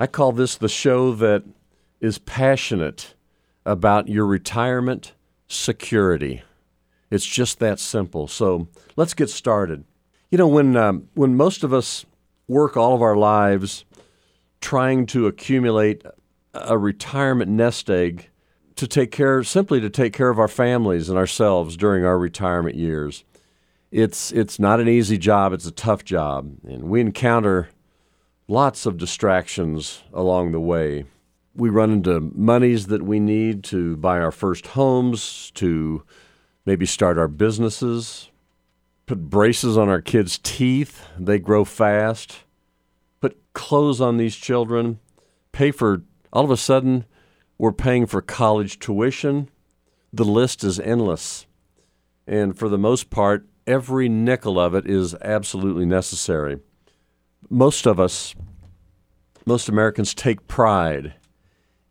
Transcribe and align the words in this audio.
I 0.00 0.06
call 0.06 0.32
this 0.32 0.56
the 0.56 0.66
show 0.66 1.12
that 1.16 1.44
is 2.00 2.16
passionate 2.16 3.14
about 3.66 4.08
your 4.08 4.24
retirement 4.24 5.12
security. 5.46 6.42
It's 7.10 7.26
just 7.26 7.58
that 7.58 7.78
simple. 7.78 8.26
So 8.26 8.68
let's 8.96 9.12
get 9.12 9.28
started. 9.28 9.84
You 10.30 10.38
know, 10.38 10.48
when 10.48 10.74
um, 10.74 11.10
when 11.12 11.36
most 11.36 11.64
of 11.64 11.74
us 11.74 12.06
work 12.48 12.78
all 12.78 12.94
of 12.94 13.02
our 13.02 13.14
lives 13.14 13.84
trying 14.62 15.04
to 15.04 15.26
accumulate 15.26 16.02
a 16.54 16.78
retirement 16.78 17.50
nest 17.50 17.90
egg 17.90 18.30
to 18.76 18.86
take 18.86 19.10
care, 19.10 19.42
simply 19.42 19.82
to 19.82 19.90
take 19.90 20.14
care 20.14 20.30
of 20.30 20.38
our 20.38 20.48
families 20.48 21.10
and 21.10 21.18
ourselves 21.18 21.76
during 21.76 22.06
our 22.06 22.18
retirement 22.18 22.74
years, 22.74 23.22
it's 23.90 24.32
it's 24.32 24.58
not 24.58 24.80
an 24.80 24.88
easy 24.88 25.18
job. 25.18 25.52
It's 25.52 25.66
a 25.66 25.70
tough 25.70 26.06
job, 26.06 26.54
and 26.66 26.84
we 26.84 27.02
encounter 27.02 27.68
lots 28.50 28.84
of 28.84 28.98
distractions 28.98 30.02
along 30.12 30.50
the 30.50 30.60
way. 30.60 31.04
We 31.54 31.70
run 31.70 31.92
into 31.92 32.32
monies 32.34 32.88
that 32.88 33.02
we 33.02 33.20
need 33.20 33.62
to 33.64 33.96
buy 33.96 34.18
our 34.18 34.32
first 34.32 34.66
homes, 34.68 35.52
to 35.54 36.02
maybe 36.66 36.84
start 36.84 37.16
our 37.16 37.28
businesses, 37.28 38.28
put 39.06 39.30
braces 39.30 39.78
on 39.78 39.88
our 39.88 40.00
kids' 40.00 40.38
teeth, 40.42 41.06
they 41.16 41.38
grow 41.38 41.64
fast, 41.64 42.38
put 43.20 43.40
clothes 43.52 44.00
on 44.00 44.16
these 44.16 44.34
children, 44.34 44.98
pay 45.52 45.70
for, 45.70 46.02
all 46.32 46.44
of 46.44 46.50
a 46.50 46.56
sudden, 46.56 47.04
we're 47.56 47.70
paying 47.70 48.04
for 48.04 48.20
college 48.20 48.80
tuition. 48.80 49.48
The 50.12 50.24
list 50.24 50.64
is 50.64 50.80
endless. 50.80 51.46
And 52.26 52.58
for 52.58 52.68
the 52.68 52.78
most 52.78 53.10
part, 53.10 53.46
every 53.64 54.08
nickel 54.08 54.58
of 54.58 54.74
it 54.74 54.90
is 54.90 55.14
absolutely 55.22 55.86
necessary 55.86 56.58
most 57.48 57.86
of 57.86 57.98
us, 57.98 58.34
most 59.46 59.68
Americans, 59.68 60.14
take 60.14 60.46
pride 60.46 61.14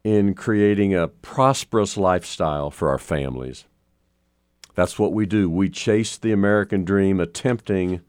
in 0.03 0.34
creating 0.34 0.94
a 0.94 1.08
prosperous 1.08 1.97
lifestyle 1.97 2.72
for 2.72 2.89
our 2.89 2.97
families. 2.97 3.66
That's 4.75 4.97
what 4.97 5.14
we 5.14 5.25
do. 5.25 5.50
We 5.50 5.69
chase 5.69 6.17
the 6.17 6.31
American 6.31 6.86
dream, 6.86 7.19
attempting 7.19 8.02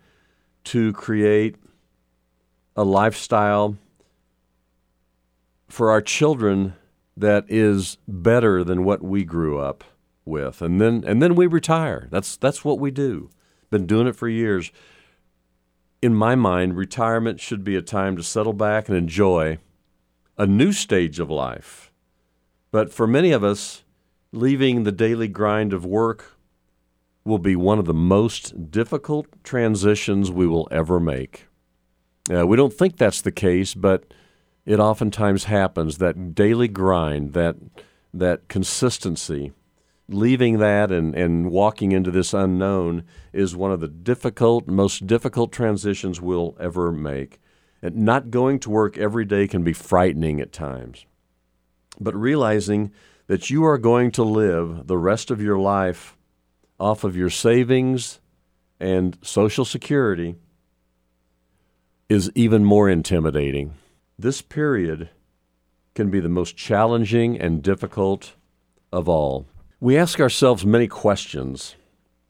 to 0.64 0.92
create 0.92 1.56
a 2.76 2.84
lifestyle 2.84 3.76
for 5.68 5.90
our 5.90 6.00
children 6.00 6.74
that 7.16 7.44
is 7.48 7.98
better 8.06 8.62
than 8.62 8.84
what 8.84 9.02
we 9.02 9.24
grew 9.24 9.58
up 9.58 9.84
with. 10.24 10.62
And 10.62 10.80
then 10.80 11.02
and 11.06 11.20
then 11.20 11.34
we 11.34 11.46
retire. 11.46 12.08
That's 12.10 12.36
that's 12.36 12.64
what 12.64 12.78
we 12.78 12.90
do. 12.90 13.30
Been 13.70 13.86
doing 13.86 14.06
it 14.06 14.16
for 14.16 14.28
years 14.28 14.70
in 16.02 16.14
my 16.14 16.34
mind, 16.34 16.76
retirement 16.76 17.40
should 17.40 17.62
be 17.62 17.76
a 17.76 17.82
time 17.82 18.16
to 18.16 18.22
settle 18.22 18.52
back 18.52 18.88
and 18.88 18.96
enjoy 18.96 19.58
a 20.38 20.46
new 20.46 20.72
stage 20.72 21.18
of 21.18 21.30
life. 21.30 21.92
But 22.70 22.92
for 22.92 23.06
many 23.06 23.32
of 23.32 23.44
us, 23.44 23.84
leaving 24.32 24.84
the 24.84 24.92
daily 24.92 25.28
grind 25.28 25.72
of 25.72 25.84
work 25.84 26.36
will 27.24 27.38
be 27.38 27.54
one 27.54 27.78
of 27.78 27.84
the 27.84 27.94
most 27.94 28.70
difficult 28.70 29.26
transitions 29.44 30.30
we 30.30 30.46
will 30.46 30.68
ever 30.70 30.98
make. 30.98 31.46
Uh, 32.32 32.46
we 32.46 32.56
don't 32.56 32.72
think 32.72 32.96
that's 32.96 33.20
the 33.20 33.32
case, 33.32 33.74
but 33.74 34.04
it 34.64 34.80
oftentimes 34.80 35.44
happens 35.44 35.98
that 35.98 36.34
daily 36.34 36.68
grind, 36.68 37.34
that, 37.34 37.56
that 38.14 38.48
consistency 38.48 39.52
leaving 40.12 40.58
that 40.58 40.90
and, 40.90 41.14
and 41.14 41.50
walking 41.50 41.92
into 41.92 42.10
this 42.10 42.34
unknown 42.34 43.04
is 43.32 43.56
one 43.56 43.72
of 43.72 43.80
the 43.80 43.88
difficult, 43.88 44.66
most 44.66 45.06
difficult 45.06 45.52
transitions 45.52 46.20
we'll 46.20 46.56
ever 46.60 46.92
make. 46.92 47.40
And 47.82 47.96
not 47.96 48.30
going 48.30 48.58
to 48.60 48.70
work 48.70 48.98
every 48.98 49.24
day 49.24 49.48
can 49.48 49.62
be 49.64 49.72
frightening 49.72 50.40
at 50.40 50.52
times. 50.52 51.06
But 51.98 52.14
realizing 52.14 52.92
that 53.26 53.48
you 53.48 53.64
are 53.64 53.78
going 53.78 54.10
to 54.12 54.22
live 54.22 54.86
the 54.86 54.98
rest 54.98 55.30
of 55.30 55.40
your 55.40 55.58
life 55.58 56.16
off 56.78 57.04
of 57.04 57.16
your 57.16 57.30
savings 57.30 58.20
and 58.80 59.16
Social 59.22 59.64
Security 59.64 60.36
is 62.08 62.30
even 62.34 62.64
more 62.64 62.88
intimidating. 62.88 63.74
This 64.18 64.42
period 64.42 65.10
can 65.94 66.10
be 66.10 66.20
the 66.20 66.28
most 66.28 66.56
challenging 66.56 67.38
and 67.38 67.62
difficult 67.62 68.34
of 68.92 69.08
all. 69.08 69.46
We 69.82 69.96
ask 69.96 70.20
ourselves 70.20 70.66
many 70.66 70.86
questions 70.86 71.74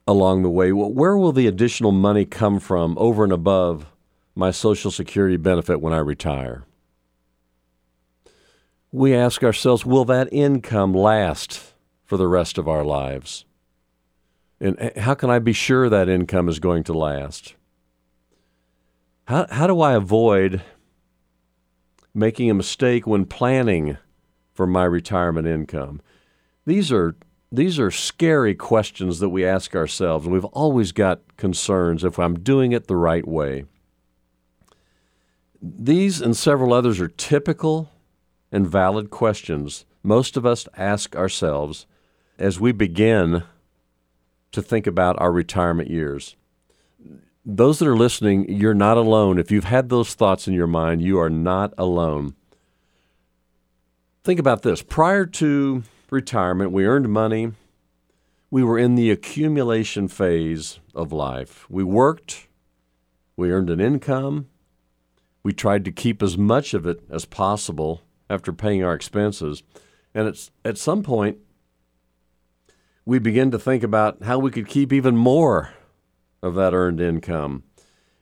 along 0.06 0.42
the 0.42 0.50
way. 0.50 0.70
Where 0.70 1.16
will 1.16 1.32
the 1.32 1.48
additional 1.48 1.90
money 1.90 2.24
come 2.24 2.60
from 2.60 2.96
over 2.96 3.24
and 3.24 3.32
above 3.32 3.86
my 4.36 4.52
Social 4.52 4.92
Security 4.92 5.36
benefit 5.36 5.80
when 5.80 5.92
I 5.92 5.98
retire? 5.98 6.64
We 8.92 9.14
ask 9.14 9.42
ourselves, 9.42 9.84
will 9.84 10.04
that 10.04 10.32
income 10.32 10.94
last 10.94 11.74
for 12.04 12.16
the 12.16 12.28
rest 12.28 12.56
of 12.56 12.68
our 12.68 12.84
lives? 12.84 13.44
And 14.60 14.76
eh, 14.78 15.00
how 15.00 15.14
can 15.14 15.28
I 15.28 15.40
be 15.40 15.52
sure 15.52 15.88
that 15.88 16.08
income 16.08 16.48
is 16.48 16.60
going 16.60 16.84
to 16.84 16.92
last? 16.92 17.54
How, 19.24 19.46
how 19.50 19.66
do 19.66 19.80
I 19.80 19.94
avoid 19.94 20.62
making 22.14 22.48
a 22.48 22.54
mistake 22.54 23.08
when 23.08 23.24
planning 23.24 23.96
for 24.52 24.66
my 24.68 24.84
retirement 24.84 25.48
income? 25.48 26.00
These 26.66 26.92
are 26.92 27.16
these 27.52 27.78
are 27.78 27.90
scary 27.90 28.54
questions 28.54 29.18
that 29.18 29.28
we 29.30 29.44
ask 29.44 29.74
ourselves, 29.74 30.26
and 30.26 30.32
we've 30.32 30.44
always 30.46 30.92
got 30.92 31.36
concerns 31.36 32.04
if 32.04 32.18
I'm 32.18 32.38
doing 32.38 32.72
it 32.72 32.86
the 32.86 32.96
right 32.96 33.26
way. 33.26 33.64
These 35.62 36.20
and 36.20 36.36
several 36.36 36.72
others 36.72 37.00
are 37.00 37.08
typical 37.08 37.90
and 38.50 38.66
valid 38.66 39.10
questions 39.10 39.84
most 40.02 40.36
of 40.36 40.46
us 40.46 40.66
ask 40.76 41.14
ourselves 41.14 41.86
as 42.38 42.58
we 42.58 42.72
begin 42.72 43.44
to 44.52 44.62
think 44.62 44.86
about 44.86 45.20
our 45.20 45.30
retirement 45.30 45.90
years. 45.90 46.36
Those 47.44 47.78
that 47.78 47.88
are 47.88 47.96
listening, 47.96 48.50
you're 48.50 48.74
not 48.74 48.96
alone. 48.96 49.38
If 49.38 49.50
you've 49.50 49.64
had 49.64 49.88
those 49.88 50.14
thoughts 50.14 50.48
in 50.48 50.54
your 50.54 50.66
mind, 50.66 51.02
you 51.02 51.18
are 51.18 51.30
not 51.30 51.72
alone. 51.78 52.34
Think 54.24 54.40
about 54.40 54.62
this. 54.62 54.82
Prior 54.82 55.26
to 55.26 55.82
retirement, 56.12 56.72
we 56.72 56.86
earned 56.86 57.08
money. 57.08 57.52
We 58.50 58.64
were 58.64 58.78
in 58.78 58.94
the 58.94 59.10
accumulation 59.10 60.08
phase 60.08 60.80
of 60.94 61.12
life. 61.12 61.66
We 61.70 61.84
worked, 61.84 62.48
we 63.36 63.52
earned 63.52 63.70
an 63.70 63.80
income, 63.80 64.48
we 65.42 65.52
tried 65.52 65.84
to 65.84 65.92
keep 65.92 66.22
as 66.22 66.36
much 66.36 66.74
of 66.74 66.86
it 66.86 67.02
as 67.10 67.24
possible 67.24 68.02
after 68.28 68.52
paying 68.52 68.84
our 68.84 68.94
expenses. 68.94 69.62
And 70.14 70.28
it's, 70.28 70.50
at 70.64 70.78
some 70.78 71.02
point, 71.02 71.38
we 73.04 73.18
begin 73.18 73.50
to 73.50 73.58
think 73.58 73.82
about 73.82 74.22
how 74.22 74.38
we 74.38 74.50
could 74.50 74.68
keep 74.68 74.92
even 74.92 75.16
more 75.16 75.70
of 76.42 76.54
that 76.54 76.74
earned 76.74 77.00
income. 77.00 77.62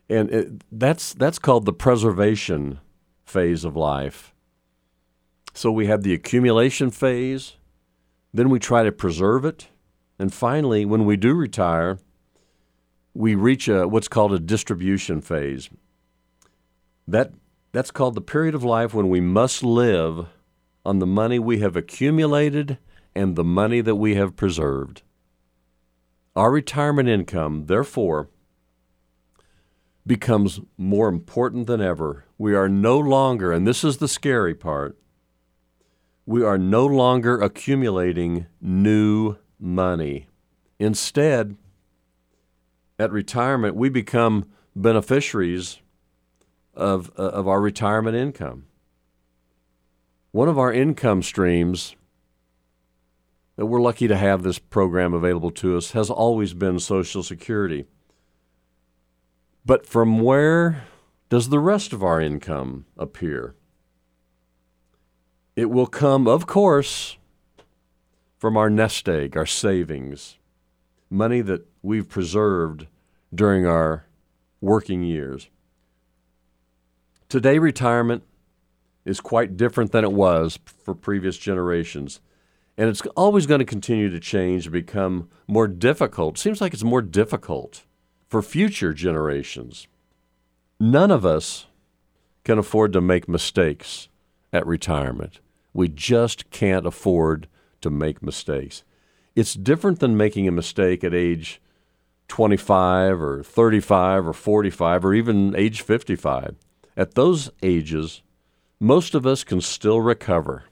And 0.09 0.31
it, 0.31 0.63
that's, 0.73 1.13
that's 1.13 1.39
called 1.39 1.65
the 1.65 1.73
preservation 1.73 2.81
phase 3.25 3.65
of 3.65 3.77
life. 3.77 4.33
So 5.53 5.71
we 5.73 5.87
have 5.87 6.03
the 6.03 6.15
accumulation 6.15 6.91
phase, 6.91 7.55
then 8.39 8.51
we 8.51 8.61
try 8.61 8.85
to 8.85 8.93
preserve 8.93 9.45
it. 9.45 9.69
And 10.17 10.33
finally, 10.33 10.85
when 10.85 11.05
we 11.05 11.17
do 11.17 11.35
retire, 11.35 11.99
we 13.13 13.35
reach 13.35 13.67
a, 13.67 13.89
what's 13.89 14.07
called 14.07 14.33
a 14.33 14.39
distribution 14.39 15.21
phase. 15.21 15.69
That, 17.09 17.33
that's 17.73 17.91
called 17.91 18.15
the 18.15 18.21
period 18.21 18.55
of 18.55 18.63
life 18.63 18.95
when 18.95 19.09
we 19.09 19.21
must 19.21 19.65
live 19.65 20.27
on 20.85 21.01
the 21.01 21.07
money 21.07 21.41
we 21.41 21.59
have 21.59 21.75
accumulated 21.75 22.79
and 23.13 23.35
the 23.35 23.43
money 23.43 23.81
that 23.81 23.97
we 23.97 24.15
have 24.15 24.37
preserved. 24.37 25.03
Our 26.37 26.53
retirement 26.53 27.09
income, 27.09 27.67
therefore, 27.67 28.29
becomes 30.07 30.61
more 30.77 31.09
important 31.09 31.67
than 31.67 31.81
ever. 31.81 32.25
We 32.39 32.55
are 32.55 32.69
no 32.69 32.99
longer, 33.01 33.51
and 33.51 33.67
this 33.67 33.83
is 33.83 33.97
the 33.97 34.07
scary 34.07 34.55
part, 34.55 34.97
we 36.29 36.43
are 36.43 36.59
no 36.59 36.85
longer 36.85 37.41
accumulating 37.41 38.45
new 38.61 39.35
money. 39.59 40.27
Instead, 40.79 41.57
at 42.99 43.11
retirement, 43.11 43.75
we 43.75 43.89
become 43.89 44.45
beneficiaries 44.77 45.79
of, 46.75 47.11
uh, 47.19 47.23
of 47.23 47.49
our 47.49 47.63
retirement 47.63 48.15
income. 48.15 48.67
One 50.31 50.51
of 50.51 50.59
our 50.59 50.71
income 50.71 51.23
streams 51.23 51.97
that 53.57 53.65
we're 53.65 53.81
lucky 53.81 54.07
to 54.07 54.17
have 54.17 54.43
this 54.43 54.59
program 54.59 55.15
available 55.15 55.51
to 55.53 55.79
us 55.79 55.93
has 55.93 56.11
always 56.11 56.53
been 56.53 56.79
Social 56.79 57.23
Security. 57.23 57.87
But 59.65 59.87
from 59.87 60.21
where 60.21 60.85
does 61.31 61.49
the 61.49 61.59
rest 61.59 61.95
of 61.95 62.03
our 62.03 62.21
income 62.21 62.85
appear? 62.99 63.55
It 65.59 65.71
will 65.71 65.89
come, 65.89 66.29
of 66.29 66.47
course, 66.47 67.17
from 68.37 68.57
our 68.57 68.71
nest 68.71 69.09
egg, 69.09 69.37
our 69.37 69.45
savings, 69.45 70.39
money 71.11 71.41
that 71.41 71.67
we've 71.83 72.09
preserved 72.09 72.87
during 73.35 73.67
our 73.67 74.07
working 74.61 75.03
years. 75.03 75.49
Today, 77.29 77.59
retirement 77.59 78.23
is 79.05 79.21
quite 79.21 79.57
different 79.57 79.91
than 79.91 80.05
it 80.05 80.13
was 80.13 80.61
for 80.65 80.95
previous 80.95 81.37
generations. 81.37 82.21
And 82.77 82.89
it's 82.89 83.03
always 83.17 83.47
going 83.47 83.59
to 83.59 83.65
continue 83.65 84.11
to 84.11 84.21
change 84.21 84.67
and 84.67 84.73
become 84.73 85.29
more 85.49 85.67
difficult. 85.67 86.39
Seems 86.39 86.61
like 86.61 86.73
it's 86.73 86.85
more 86.85 87.03
difficult 87.03 87.83
for 88.29 88.43
future 88.43 88.95
generations. 88.95 89.89
None 90.79 91.11
of 91.11 91.27
us 91.27 91.67
can 92.45 92.59
afford 92.59 92.93
to 92.93 93.01
make 93.01 93.29
mistakes 93.29 94.09
at 94.53 94.65
retirement. 94.65 95.41
We 95.73 95.89
just 95.89 96.51
can't 96.51 96.87
afford 96.87 97.49
to 97.81 97.91
make 97.91 98.23
mistakes. 98.23 98.85
It's 99.35 99.55
different 99.55 100.01
than 100.01 100.17
making 100.17 100.49
a 100.49 100.53
mistake 100.53 101.05
at 101.05 101.15
age 101.15 101.61
25 102.29 103.23
or 103.23 103.43
35 103.43 104.27
or 104.27 104.33
45 104.33 105.05
or 105.05 105.15
even 105.15 105.55
age 105.57 105.83
55. 105.83 106.57
At 106.97 107.15
those 107.15 107.51
ages, 107.63 108.23
most 108.81 109.15
of 109.15 109.27
us 109.27 109.45
can 109.45 109.61
still 109.61 110.01
recover. 110.01 110.65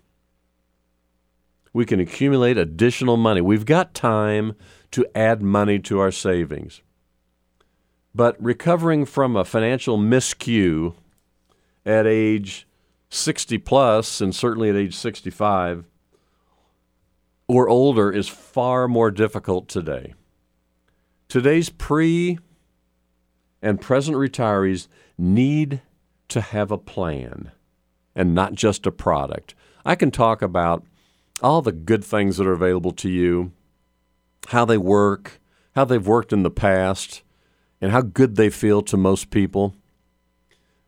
We 1.72 1.84
can 1.84 2.00
accumulate 2.00 2.56
additional 2.56 3.16
money. 3.16 3.40
We've 3.40 3.66
got 3.66 3.94
time 3.94 4.54
to 4.92 5.06
add 5.14 5.42
money 5.42 5.78
to 5.80 5.98
our 5.98 6.10
savings. 6.10 6.80
But 8.14 8.42
recovering 8.42 9.04
from 9.04 9.36
a 9.36 9.44
financial 9.44 9.98
miscue 9.98 10.94
at 11.84 12.06
age 12.06 12.66
60 13.08 13.58
plus, 13.58 14.20
and 14.20 14.34
certainly 14.34 14.68
at 14.68 14.76
age 14.76 14.94
65 14.94 15.84
or 17.48 17.68
older, 17.68 18.10
is 18.10 18.28
far 18.28 18.88
more 18.88 19.10
difficult 19.10 19.68
today. 19.68 20.14
Today's 21.28 21.70
pre 21.70 22.38
and 23.62 23.80
present 23.80 24.16
retirees 24.16 24.88
need 25.18 25.80
to 26.28 26.40
have 26.40 26.70
a 26.70 26.78
plan 26.78 27.52
and 28.14 28.34
not 28.34 28.54
just 28.54 28.86
a 28.86 28.92
product. 28.92 29.54
I 29.84 29.94
can 29.94 30.10
talk 30.10 30.42
about 30.42 30.84
all 31.42 31.62
the 31.62 31.72
good 31.72 32.04
things 32.04 32.36
that 32.36 32.46
are 32.46 32.52
available 32.52 32.92
to 32.92 33.08
you, 33.08 33.52
how 34.48 34.64
they 34.64 34.78
work, 34.78 35.40
how 35.74 35.84
they've 35.84 36.06
worked 36.06 36.32
in 36.32 36.42
the 36.42 36.50
past, 36.50 37.22
and 37.80 37.92
how 37.92 38.00
good 38.00 38.36
they 38.36 38.50
feel 38.50 38.82
to 38.82 38.96
most 38.96 39.30
people. 39.30 39.74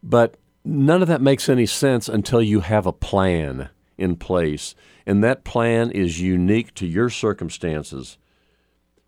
But 0.03 0.37
none 0.69 1.03
of 1.03 1.09
that 1.09 1.23
makes 1.23 1.49
any 1.49 1.67
sense 1.67 2.09
until 2.09 2.43
you 2.43 2.61
have 2.61 2.87
a 2.87 2.93
plan 2.93 3.71
in 3.97 4.17
place, 4.17 4.75
and 5.07 5.25
that 5.25 5.45
plan 5.45 5.91
is 5.91 6.21
unique 6.21 6.75
to 6.75 6.87
your 6.87 7.11
circumstances. 7.11 8.19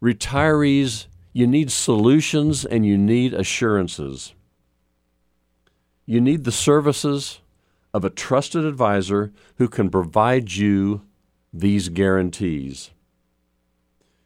Retirees, 0.02 1.06
you 1.32 1.46
need 1.46 1.70
solutions 1.70 2.64
and 2.64 2.84
you 2.84 2.96
need 2.96 3.34
assurances. 3.34 4.34
You 6.06 6.20
need 6.20 6.44
the 6.44 6.52
services 6.52 7.40
of 7.94 8.04
a 8.04 8.10
trusted 8.10 8.64
advisor 8.64 9.32
who 9.56 9.68
can 9.68 9.90
provide 9.90 10.52
you 10.52 11.02
these 11.52 11.88
guarantees. 11.88 12.90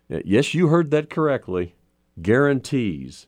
Yes, 0.08 0.54
you 0.54 0.68
heard 0.68 0.90
that 0.92 1.10
correctly. 1.10 1.74
Guarantees 2.22 3.26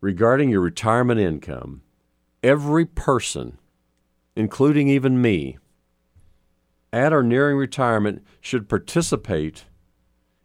regarding 0.00 0.50
your 0.50 0.60
retirement 0.60 1.20
income. 1.20 1.82
Every 2.44 2.84
person, 2.84 3.56
including 4.36 4.88
even 4.88 5.22
me, 5.22 5.56
at 6.92 7.10
or 7.10 7.22
nearing 7.22 7.56
retirement 7.56 8.22
should 8.42 8.68
participate 8.68 9.64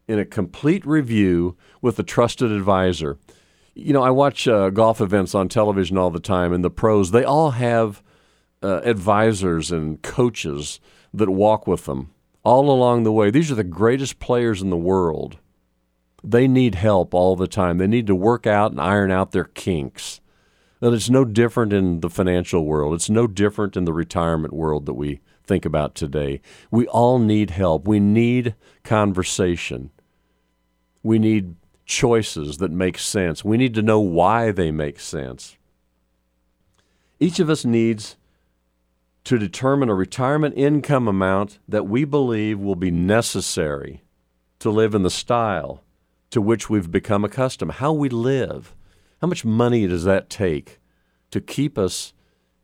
in 0.07 0.17
a 0.17 0.23
complete 0.23 0.85
review 0.85 1.57
with 1.81 1.99
a 1.99 2.03
trusted 2.03 2.53
advisor. 2.53 3.17
You 3.75 3.91
know, 3.91 4.01
I 4.01 4.11
watch 4.11 4.47
uh, 4.47 4.69
golf 4.69 5.01
events 5.01 5.35
on 5.35 5.49
television 5.49 5.97
all 5.97 6.09
the 6.09 6.21
time, 6.21 6.53
and 6.53 6.63
the 6.63 6.69
pros, 6.69 7.11
they 7.11 7.25
all 7.25 7.51
have 7.51 8.01
uh, 8.63 8.79
advisors 8.85 9.69
and 9.69 10.01
coaches 10.01 10.79
that 11.13 11.29
walk 11.29 11.67
with 11.67 11.83
them 11.83 12.11
all 12.45 12.71
along 12.71 13.03
the 13.03 13.11
way. 13.11 13.29
These 13.29 13.51
are 13.51 13.55
the 13.55 13.63
greatest 13.65 14.19
players 14.19 14.61
in 14.61 14.69
the 14.69 14.77
world. 14.77 15.37
They 16.23 16.47
need 16.47 16.75
help 16.75 17.13
all 17.13 17.35
the 17.35 17.45
time. 17.45 17.77
They 17.77 17.87
need 17.87 18.07
to 18.07 18.15
work 18.15 18.47
out 18.47 18.71
and 18.71 18.79
iron 18.79 19.11
out 19.11 19.33
their 19.33 19.43
kinks. 19.43 20.21
And 20.81 20.93
it's 20.93 21.09
no 21.09 21.25
different 21.25 21.73
in 21.73 21.99
the 21.99 22.09
financial 22.09 22.65
world. 22.65 22.93
It's 22.93 23.09
no 23.09 23.27
different 23.27 23.75
in 23.75 23.85
the 23.85 23.93
retirement 23.93 24.53
world 24.53 24.85
that 24.85 24.93
we 24.93 25.19
think 25.43 25.65
about 25.65 25.95
today. 25.95 26.41
We 26.71 26.87
all 26.87 27.19
need 27.19 27.49
help. 27.49 27.87
We 27.87 27.99
need 27.99 28.55
conversation. 28.83 29.91
We 31.03 31.19
need 31.19 31.55
choices 31.85 32.57
that 32.59 32.71
make 32.71 32.97
sense. 32.97 33.43
We 33.43 33.57
need 33.57 33.73
to 33.73 33.81
know 33.81 33.99
why 33.99 34.51
they 34.51 34.71
make 34.71 34.99
sense. 34.99 35.57
Each 37.19 37.39
of 37.39 37.49
us 37.49 37.65
needs 37.65 38.15
to 39.25 39.37
determine 39.37 39.89
a 39.89 39.95
retirement 39.95 40.55
income 40.57 41.07
amount 41.07 41.59
that 41.67 41.87
we 41.87 42.05
believe 42.05 42.59
will 42.59 42.75
be 42.75 42.91
necessary 42.91 44.03
to 44.59 44.69
live 44.69 44.95
in 44.95 45.03
the 45.03 45.09
style 45.09 45.83
to 46.29 46.41
which 46.41 46.69
we've 46.69 46.91
become 46.91 47.25
accustomed. 47.25 47.73
How 47.73 47.91
we 47.91 48.07
live. 48.07 48.75
How 49.21 49.27
much 49.27 49.43
money 49.43 49.87
does 49.87 50.03
that 50.05 50.29
take 50.29 50.79
to 51.31 51.41
keep 51.41 51.77
us 51.77 52.13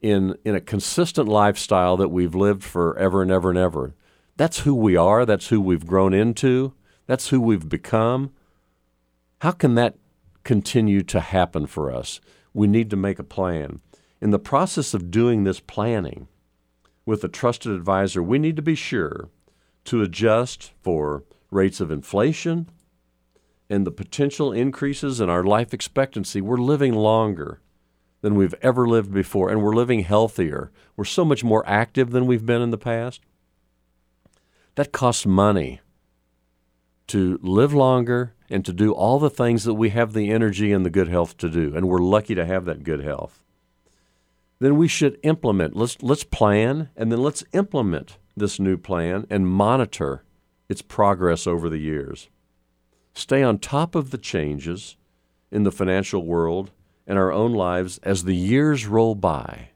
in, 0.01 0.35
in 0.45 0.55
a 0.55 0.61
consistent 0.61 1.27
lifestyle 1.27 1.97
that 1.97 2.09
we've 2.09 2.35
lived 2.35 2.63
forever 2.63 3.21
and 3.21 3.31
ever 3.31 3.49
and 3.49 3.59
ever? 3.59 3.93
That's 4.37 4.59
who 4.59 4.73
we 4.73 4.95
are. 4.95 5.25
That's 5.25 5.47
who 5.47 5.59
we've 5.59 5.85
grown 5.85 6.13
into. 6.13 6.73
That's 7.07 7.29
who 7.29 7.39
we've 7.41 7.67
become. 7.67 8.31
How 9.39 9.51
can 9.51 9.75
that 9.75 9.95
continue 10.43 11.03
to 11.03 11.19
happen 11.19 11.67
for 11.67 11.91
us? 11.91 12.21
We 12.53 12.67
need 12.67 12.89
to 12.89 12.95
make 12.95 13.19
a 13.19 13.23
plan. 13.23 13.81
In 14.21 14.31
the 14.31 14.39
process 14.39 14.93
of 14.93 15.11
doing 15.11 15.43
this 15.43 15.59
planning, 15.59 16.27
with 17.05 17.23
a 17.23 17.27
trusted 17.27 17.71
advisor, 17.71 18.23
we 18.23 18.39
need 18.39 18.55
to 18.55 18.61
be 18.61 18.75
sure 18.75 19.29
to 19.85 20.01
adjust 20.01 20.71
for 20.81 21.23
rates 21.51 21.79
of 21.79 21.91
inflation 21.91 22.69
and 23.69 23.85
the 23.85 23.91
potential 23.91 24.51
increases 24.51 25.19
in 25.19 25.29
our 25.29 25.43
life 25.43 25.73
expectancy. 25.73 26.41
We're 26.41 26.57
living 26.57 26.93
longer 26.93 27.61
than 28.21 28.35
we've 28.35 28.55
ever 28.61 28.87
lived 28.87 29.13
before, 29.13 29.49
and 29.49 29.61
we're 29.61 29.75
living 29.75 30.01
healthier. 30.01 30.71
We're 30.95 31.05
so 31.05 31.25
much 31.25 31.43
more 31.43 31.67
active 31.67 32.11
than 32.11 32.25
we've 32.25 32.45
been 32.45 32.61
in 32.61 32.71
the 32.71 32.77
past. 32.77 33.21
That 34.75 34.91
costs 34.91 35.25
money 35.25 35.81
to 37.07 37.39
live 37.41 37.73
longer 37.73 38.33
and 38.49 38.65
to 38.65 38.73
do 38.73 38.91
all 38.91 39.19
the 39.19 39.29
things 39.29 39.63
that 39.63 39.75
we 39.75 39.89
have 39.89 40.13
the 40.13 40.31
energy 40.31 40.71
and 40.71 40.85
the 40.85 40.89
good 40.89 41.07
health 41.07 41.37
to 41.37 41.49
do, 41.49 41.75
and 41.75 41.87
we're 41.87 41.99
lucky 41.99 42.35
to 42.35 42.45
have 42.45 42.65
that 42.65 42.83
good 42.83 43.03
health 43.03 43.41
then 44.59 44.77
we 44.77 44.87
should 44.87 45.19
implement. 45.23 45.75
Let's, 45.75 46.01
let's 46.01 46.23
plan 46.23 46.89
and 46.95 47.11
then 47.11 47.21
let's 47.21 47.43
implement 47.53 48.17
this 48.35 48.59
new 48.59 48.77
plan 48.77 49.25
and 49.29 49.47
monitor 49.47 50.23
its 50.69 50.81
progress 50.81 51.45
over 51.45 51.69
the 51.69 51.77
years. 51.77 52.29
Stay 53.15 53.41
on 53.41 53.57
top 53.57 53.95
of 53.95 54.11
the 54.11 54.17
changes 54.17 54.97
in 55.49 55.63
the 55.63 55.71
financial 55.71 56.25
world 56.25 56.71
and 57.07 57.17
our 57.17 57.31
own 57.31 57.53
lives 57.53 57.97
as 58.03 58.23
the 58.23 58.35
years 58.35 58.85
roll 58.85 59.15
by. 59.15 59.69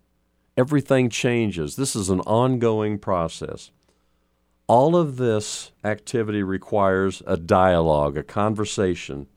Everything 0.58 1.10
changes. 1.10 1.76
This 1.76 1.96
is 1.96 2.10
an 2.10 2.20
ongoing 2.22 3.00
process. 3.00 3.72
All 4.68 4.96
of 4.96 5.16
this 5.18 5.72
activity 5.84 6.44
requires 6.44 7.24
a 7.26 7.38
dialogue, 7.38 8.18
a 8.18 8.24
conversation 8.24 9.28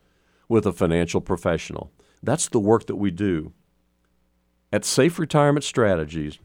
with 0.49 0.67
a 0.67 0.73
financial 0.73 1.21
professional. 1.21 1.93
That's 2.23 2.49
the 2.49 2.61
work 2.61 2.87
that 2.87 2.97
we 2.97 3.11
do 3.11 3.53
at 4.73 4.85
Safe 4.85 5.19
Retirement 5.19 5.65
Strategies 5.65 6.39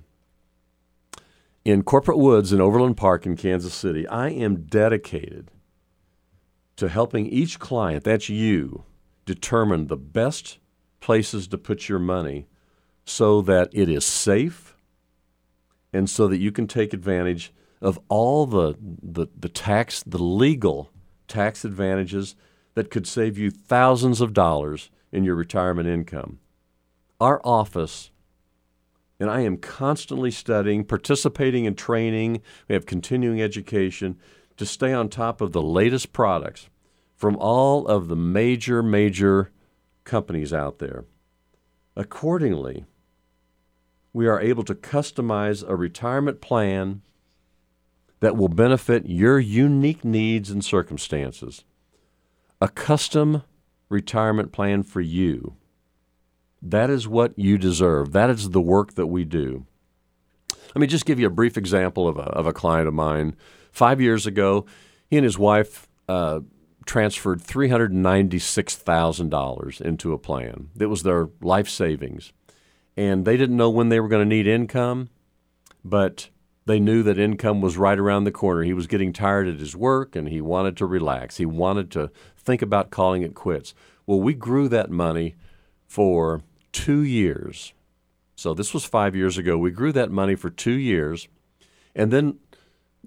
in 1.64 1.84
Corporate 1.84 2.18
Woods 2.18 2.54
in 2.54 2.62
Overland 2.62 2.98
Park 2.98 3.26
in 3.26 3.36
Kansas 3.36 3.74
City, 3.74 4.08
I 4.08 4.30
am 4.30 4.68
dedicated 4.68 5.52
to 6.78 6.88
helping 6.88 7.28
each 7.28 7.60
client, 7.60 8.04
that's 8.04 8.30
you, 8.30 8.84
determine 9.26 9.88
the 9.88 9.98
best 9.98 10.60
places 11.00 11.48
to 11.48 11.58
put 11.58 11.90
your 11.90 12.00
money 12.00 12.48
so 13.06 13.42
that 13.42 13.70
it 13.74 13.90
is 13.90 14.06
safe 14.06 14.76
and 15.92 16.10
so 16.10 16.28
that 16.28 16.38
you 16.38 16.52
can 16.52 16.68
take 16.68 16.94
advantage 16.94 17.54
of 17.82 18.00
all 18.10 18.46
the, 18.46 18.76
the, 18.80 19.28
the 19.38 19.50
tax, 19.50 20.04
the 20.04 20.22
legal 20.22 20.92
tax 21.28 21.66
advantages 21.66 22.36
that 22.76 22.92
could 22.92 23.08
save 23.08 23.38
you 23.38 23.50
thousands 23.50 24.22
of 24.22 24.34
dollars 24.34 24.90
in 25.12 25.24
your 25.24 25.36
retirement 25.36 25.88
income. 25.88 26.40
Our 27.20 27.42
office 27.44 28.12
and 29.20 29.30
I 29.30 29.42
am 29.42 29.58
constantly 29.58 30.30
studying, 30.30 30.84
participating 30.84 31.66
in 31.66 31.76
training. 31.76 32.42
We 32.68 32.74
have 32.74 32.86
continuing 32.86 33.42
education 33.42 34.18
to 34.58 34.66
stay 34.66 34.94
on 34.94 35.10
top 35.10 35.42
of 35.42 35.52
the 35.52 35.62
latest 35.62 36.14
products 36.14 36.70
from 37.16 37.36
all 37.38 37.88
of 37.88 38.08
the 38.08 38.16
major, 38.16 38.84
major 38.84 39.52
companies 40.04 40.54
out 40.54 40.80
there. 40.80 41.06
Accordingly, 41.96 42.86
we 44.14 44.28
are 44.28 44.42
able 44.42 44.64
to 44.64 44.76
customize 44.76 45.68
a 45.68 45.76
retirement 45.76 46.42
plan 46.42 47.02
that 48.20 48.36
will 48.36 48.50
benefit 48.50 49.08
your 49.08 49.40
unique 49.40 50.04
needs 50.04 50.50
and 50.50 50.64
circumstances. 50.64 51.64
A 52.60 52.68
custom 52.68 53.44
retirement 53.90 54.52
plan 54.52 54.84
for 54.84 55.02
you 55.02 55.56
that 56.62 56.90
is 56.90 57.08
what 57.08 57.38
you 57.38 57.58
deserve. 57.58 58.12
That 58.14 58.30
is 58.30 58.50
the 58.50 58.62
work 58.62 58.96
that 58.96 59.08
we 59.08 59.24
do. 59.24 59.66
Let 60.50 60.82
me 60.82 60.88
just 60.88 61.06
give 61.06 61.20
you 61.20 61.28
a 61.28 61.32
brief 61.32 61.58
example 61.58 62.08
of 62.08 62.18
a, 62.18 62.24
of 62.24 62.46
a 62.46 62.54
client 62.54 62.88
of 62.88 62.94
mine. 62.94 63.36
Five 63.72 64.02
years 64.02 64.26
ago, 64.26 64.66
he 65.10 65.18
and 65.18 65.24
his 65.24 65.38
wife 65.38 65.88
uh, 66.08 66.40
transferred 66.86 67.42
$396,000 67.42 69.82
into 69.82 70.14
a 70.14 70.18
plan. 70.18 70.70
It 70.80 70.88
was 70.88 71.04
their 71.04 71.30
life 71.42 71.70
savings. 71.70 72.34
And 72.96 73.26
they 73.26 73.38
didn't 73.38 73.58
know 73.58 73.70
when 73.70 73.90
they 73.90 74.00
were 74.00 74.08
going 74.08 74.28
to 74.28 74.36
need 74.36 74.48
income, 74.48 75.10
but 75.86 76.30
they 76.66 76.80
knew 76.80 77.04
that 77.04 77.20
income 77.20 77.62
was 77.62 77.78
right 77.78 78.00
around 78.00 78.24
the 78.24 78.32
corner. 78.32 78.64
He 78.64 78.74
was 78.74 78.88
getting 78.88 79.14
tired 79.14 79.48
at 79.48 79.60
his 79.60 79.76
work 79.76 80.16
and 80.16 80.28
he 80.28 80.42
wanted 80.42 80.76
to 80.78 80.86
relax. 80.86 81.38
He 81.38 81.46
wanted 81.46 81.92
to 81.92 82.10
think 82.36 82.62
about 82.62 82.90
calling 82.90 83.22
it 83.22 83.36
quits. 83.36 83.74
Well, 84.06 84.20
we 84.20 84.34
grew 84.34 84.68
that 84.70 84.90
money 84.90 85.36
for 85.86 86.42
two 86.72 87.04
years. 87.04 87.74
So 88.36 88.54
this 88.54 88.74
was 88.74 88.86
five 88.86 89.16
years 89.16 89.38
ago. 89.38 89.58
We 89.58 89.72
grew 89.72 89.92
that 89.94 90.12
money 90.12 90.36
for 90.36 90.50
two 90.50 90.74
years. 90.74 91.28
And 91.96 92.12
then 92.12 92.40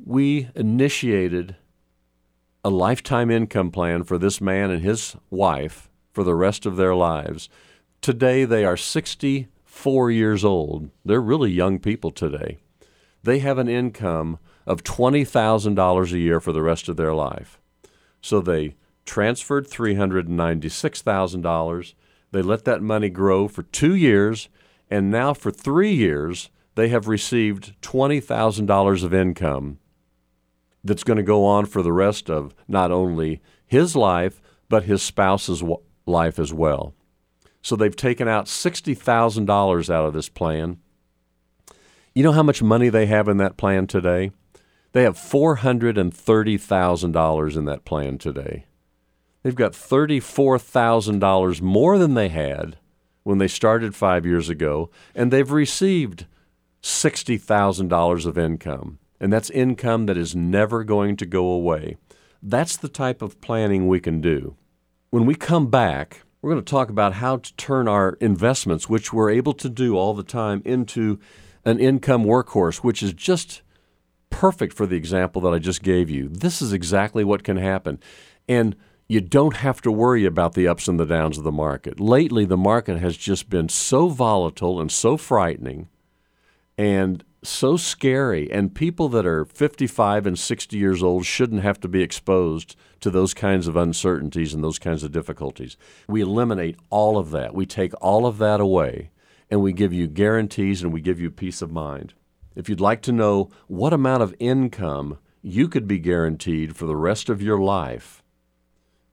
we 0.05 0.51
initiated 0.55 1.57
a 2.65 2.71
lifetime 2.71 3.31
income 3.31 3.71
plan 3.71 4.03
for 4.05 4.17
this 4.19 4.41
man 4.41 4.71
and 4.71 4.83
his 4.83 5.17
wife 5.31 5.89
for 6.13 6.25
the 6.25 6.35
rest 6.35 6.67
of 6.67 6.77
their 6.77 6.95
lives. 6.95 7.49
Today, 8.01 8.45
they 8.45 8.65
are 8.65 8.77
64 8.77 10.11
years 10.11 10.45
old. 10.45 10.91
They're 11.05 11.21
really 11.21 11.51
young 11.51 11.79
people 11.79 12.11
today. 12.11 12.59
They 13.23 13.39
have 13.41 13.59
an 13.59 13.69
income 13.69 14.39
of 14.67 14.83
$20,000 14.83 16.13
a 16.13 16.19
year 16.19 16.41
for 16.41 16.53
the 16.53 16.63
rest 16.63 16.89
of 16.89 16.97
their 16.97 17.13
life. 17.15 17.61
So 18.21 18.41
they 18.41 18.75
transferred 19.05 19.69
$396,000. 19.69 21.95
They 22.33 22.43
let 22.43 22.65
that 22.65 22.83
money 22.83 23.11
grow 23.11 23.49
for 23.49 23.65
two 23.65 23.95
years, 23.95 24.49
and 24.91 25.11
now 25.11 25.35
for 25.35 25.51
three 25.51 25.93
years, 25.93 26.49
they 26.75 26.89
have 26.89 27.07
received 27.09 27.75
$20,000 27.83 29.05
of 29.05 29.13
income 29.13 29.80
that's 30.83 31.05
going 31.05 31.17
to 31.17 31.23
go 31.23 31.45
on 31.45 31.67
for 31.67 31.83
the 31.83 31.93
rest 31.93 32.31
of 32.31 32.55
not 32.67 32.91
only 32.91 33.41
his 33.67 33.95
life, 33.95 34.41
but 34.69 34.85
his 34.85 35.03
spouse's 35.03 35.63
life 36.07 36.39
as 36.39 36.53
well. 36.53 36.95
So 37.63 37.77
they've 37.77 37.95
taken 37.95 38.29
out 38.29 38.47
$60,000 38.47 39.91
out 39.91 40.07
of 40.07 40.15
this 40.15 40.29
plan. 40.29 40.79
You 42.15 42.23
know 42.23 42.33
how 42.33 42.43
much 42.43 42.63
money 42.63 42.89
they 42.89 43.07
have 43.07 43.29
in 43.29 43.37
that 43.37 43.57
plan 43.57 43.87
today? 43.87 44.33
They 44.93 45.05
have 45.05 45.17
$430,000 45.17 47.57
in 47.57 47.65
that 47.67 47.85
plan 47.85 48.19
today. 48.19 48.67
They've 49.43 49.55
got 49.55 49.73
$34,000 49.73 51.63
more 51.63 51.99
than 51.99 52.15
they 52.15 52.29
had 52.29 52.77
when 53.23 53.39
they 53.39 53.49
started 53.49 53.95
five 53.95 54.27
years 54.27 54.49
ago, 54.49 54.91
and 55.15 55.31
they've 55.31 55.51
received 55.51 56.27
$60,000 56.83 58.27
of 58.27 58.39
income 58.39 58.99
and 59.21 59.33
that's 59.33 59.51
income 59.51 60.07
that 60.07 60.17
is 60.17 60.35
never 60.35 60.83
going 60.83 61.17
to 61.17 61.27
go 61.27 61.47
away. 61.47 61.97
That's 62.43 62.77
the 62.77 62.89
type 62.89 63.21
of 63.21 63.41
planning 63.41 63.87
we 63.87 64.01
can 64.01 64.21
do. 64.21 64.57
When 65.11 65.27
we 65.27 65.35
come 65.35 65.69
back, 65.69 66.23
we're 66.41 66.53
going 66.53 66.65
to 66.65 66.71
talk 66.71 66.89
about 66.89 67.15
how 67.15 67.37
to 67.37 67.57
turn 67.57 67.87
our 67.87 68.17
investments, 68.21 68.89
which 68.89 69.13
we're 69.13 69.31
able 69.31 69.53
to 69.55 69.69
do 69.69 69.97
all 69.97 70.15
the 70.15 70.23
time, 70.23 70.63
into 70.65 71.19
an 71.65 71.79
income 71.79 72.25
workhorse, 72.25 72.79
which 72.79 73.03
is 73.03 73.13
just 73.13 73.61
perfect 74.31 74.73
for 74.73 74.87
the 74.87 74.97
example 74.97 75.43
that 75.43 75.53
I 75.53 75.59
just 75.59 75.83
gave 75.83 76.09
you. 76.09 76.29
This 76.29 76.63
is 76.63 76.73
exactly 76.73 77.25
what 77.25 77.45
can 77.45 77.59
happen. 77.59 77.99
And 78.49 78.75
you 79.07 79.21
don't 79.21 79.57
have 79.57 79.83
to 79.83 79.93
worry 79.93 80.25
about 80.25 80.55
the 80.55 80.69
ups 80.69 80.89
and 80.89 80.99
the 80.99 81.05
downs 81.05 81.37
of 81.37 81.45
the 81.45 81.53
market. 81.53 81.99
Lately, 82.01 82.45
the 82.45 82.57
market 82.57 82.99
has 82.99 83.17
just 83.17 83.51
been 83.51 83.69
so 83.69 84.09
volatile 84.09 84.81
and 84.81 84.91
so 84.91 85.17
frightening. 85.17 85.89
And 86.79 87.25
so 87.43 87.77
scary, 87.77 88.51
and 88.51 88.75
people 88.75 89.09
that 89.09 89.25
are 89.25 89.45
55 89.45 90.27
and 90.27 90.39
60 90.39 90.77
years 90.77 91.03
old 91.03 91.25
shouldn't 91.25 91.63
have 91.63 91.81
to 91.81 91.89
be 91.89 92.03
exposed 92.03 92.77
to 93.01 93.11
those 93.11 93.33
kinds 93.33 93.67
of 93.67 93.77
uncertainties 93.77 94.53
and 94.53 94.63
those 94.63 94.79
kinds 94.79 95.03
of 95.03 95.13
difficulties. 95.13 95.77
We 96.07 96.21
eliminate 96.21 96.77
all 96.91 97.17
of 97.17 97.31
that. 97.31 97.55
We 97.55 97.65
take 97.65 97.93
all 98.03 98.27
of 98.27 98.39
that 98.39 98.61
away, 98.61 99.11
and 99.51 99.63
we 99.63 99.73
give 99.73 99.93
you 99.93 100.07
guarantees 100.07 100.83
and 100.83 100.93
we 100.93 101.01
give 101.01 101.19
you 101.19 101.31
peace 101.31 101.63
of 101.63 101.73
mind. 101.73 102.13
If 102.55 102.69
you'd 102.69 102.81
like 102.81 103.01
to 103.03 103.13
know 103.13 103.49
what 103.69 103.93
amount 103.93 104.23
of 104.23 104.35
income 104.39 105.19
you 105.41 105.69
could 105.69 105.87
be 105.87 105.99
guaranteed 105.99 106.77
for 106.77 106.87
the 106.87 106.97
rest 106.97 107.29
of 107.31 107.41
your 107.41 107.59
life 107.59 108.23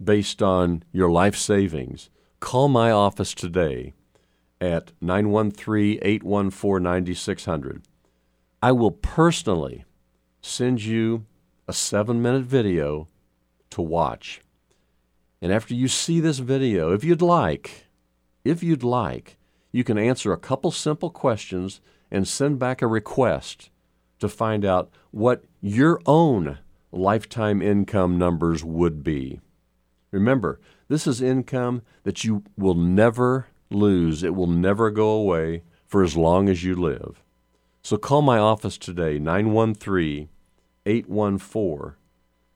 based 0.04 0.44
on 0.44 0.84
your 0.92 1.10
life 1.10 1.36
savings, 1.36 2.10
call 2.40 2.68
my 2.68 2.92
office 2.92 3.34
today 3.34 3.94
at 4.60 4.92
913 5.02 6.00
814 6.02 6.84
9600. 6.84 7.84
I 8.62 8.72
will 8.72 8.92
personally 8.92 9.86
send 10.42 10.84
you 10.84 11.26
a 11.68 11.74
seven 11.74 12.24
minute 12.24 12.44
video 12.44 13.08
to 13.70 13.84
watch. 13.84 14.42
And 15.42 15.52
after 15.52 15.76
you 15.76 15.88
see 15.88 16.20
this 16.20 16.40
video, 16.40 16.92
if 16.92 17.04
you'd 17.04 17.22
like, 17.22 17.86
if 18.44 18.64
you'd 18.64 18.82
like, 18.82 19.38
you 19.72 19.84
can 19.84 20.00
answer 20.00 20.34
a 20.34 20.40
couple 20.40 20.72
simple 20.72 21.12
questions 21.12 21.82
and 22.10 22.28
send 22.28 22.58
back 22.58 22.82
a 22.82 22.88
request 22.88 23.70
to 24.18 24.28
find 24.28 24.66
out 24.66 24.90
what 25.12 25.44
your 25.62 26.02
own 26.08 26.58
lifetime 26.92 27.62
income 27.62 28.18
numbers 28.18 28.64
would 28.64 29.04
be. 29.04 29.40
Remember, 30.10 30.60
this 30.88 31.06
is 31.06 31.22
income 31.22 31.84
that 32.04 32.24
you 32.24 32.44
will 32.58 32.74
never 32.74 33.48
lose, 33.70 34.24
it 34.24 34.34
will 34.34 34.48
never 34.48 34.90
go 34.90 35.10
away 35.10 35.62
for 35.86 36.02
as 36.02 36.18
long 36.18 36.50
as 36.50 36.64
you 36.64 36.76
live. 36.76 37.22
So 37.88 37.96
call 37.96 38.22
my 38.22 38.38
office 38.38 38.78
today, 38.78 39.18
913 39.18 40.28
814, 40.86 41.96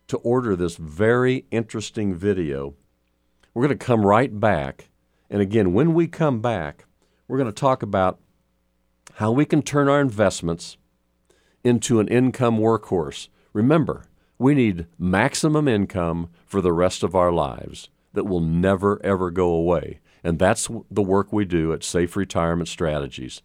to 0.07 0.17
order 0.17 0.57
this 0.57 0.75
very 0.75 1.45
interesting 1.51 2.13
video. 2.13 2.73
We're 3.53 3.65
going 3.65 3.79
to 3.79 3.85
come 3.85 4.05
right 4.05 4.37
back. 4.37 4.89
And 5.29 5.41
again, 5.41 5.71
when 5.71 5.93
we 5.93 6.07
come 6.07 6.41
back, 6.41 6.83
we're 7.29 7.37
going 7.37 7.47
to 7.49 7.53
talk 7.53 7.81
about 7.81 8.19
how 9.13 9.31
we 9.31 9.45
can 9.45 9.61
turn 9.61 9.87
our 9.87 10.01
investments 10.01 10.75
into 11.63 12.01
an 12.01 12.09
income 12.09 12.57
workhorse. 12.57 13.29
Remember, 13.53 14.03
we 14.37 14.53
need 14.53 14.85
maximum 14.99 15.65
income 15.65 16.29
for 16.45 16.59
the 16.59 16.73
rest 16.73 17.03
of 17.03 17.15
our 17.15 17.31
lives 17.31 17.87
that 18.11 18.25
will 18.25 18.41
never, 18.41 18.99
ever 19.01 19.31
go 19.31 19.47
away. 19.47 20.01
And 20.25 20.37
that's 20.37 20.67
the 20.91 21.01
work 21.01 21.31
we 21.31 21.45
do 21.45 21.71
at 21.71 21.85
Safe 21.85 22.17
Retirement 22.17 22.67
Strategies. 22.67 23.41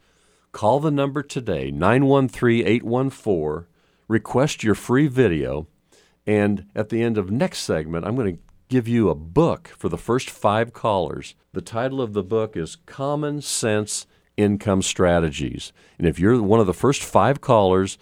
Call 0.56 0.80
the 0.80 0.90
number 0.90 1.22
today, 1.22 1.70
913 1.70 2.66
814. 2.66 3.66
Request 4.08 4.64
your 4.64 4.74
free 4.74 5.06
video. 5.06 5.66
And 6.26 6.64
at 6.74 6.88
the 6.88 7.02
end 7.02 7.18
of 7.18 7.30
next 7.30 7.58
segment, 7.58 8.06
I'm 8.06 8.16
going 8.16 8.36
to 8.36 8.42
give 8.70 8.88
you 8.88 9.10
a 9.10 9.14
book 9.14 9.68
for 9.76 9.90
the 9.90 9.98
first 9.98 10.30
five 10.30 10.72
callers. 10.72 11.34
The 11.52 11.60
title 11.60 12.00
of 12.00 12.14
the 12.14 12.22
book 12.22 12.56
is 12.56 12.78
Common 12.86 13.42
Sense 13.42 14.06
Income 14.38 14.80
Strategies. 14.80 15.74
And 15.98 16.06
if 16.06 16.18
you're 16.18 16.40
one 16.40 16.60
of 16.60 16.66
the 16.66 16.72
first 16.72 17.04
five 17.04 17.42
callers, 17.42 17.98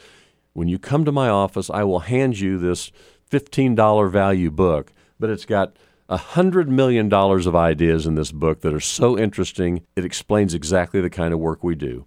when 0.52 0.68
you 0.68 0.78
come 0.78 1.04
to 1.06 1.10
my 1.10 1.28
office, 1.28 1.68
I 1.68 1.82
will 1.82 1.98
hand 2.06 2.38
you 2.38 2.56
this 2.56 2.92
$15 3.32 4.08
value 4.12 4.52
book, 4.52 4.92
but 5.18 5.28
it's 5.28 5.44
got 5.44 5.74
a 6.08 6.18
$100 6.18 6.68
million 6.68 7.12
of 7.12 7.56
ideas 7.56 8.06
in 8.06 8.14
this 8.14 8.30
book 8.30 8.60
that 8.60 8.72
are 8.72 8.78
so 8.78 9.18
interesting, 9.18 9.84
it 9.96 10.04
explains 10.04 10.54
exactly 10.54 11.00
the 11.00 11.10
kind 11.10 11.34
of 11.34 11.40
work 11.40 11.64
we 11.64 11.74
do. 11.74 12.06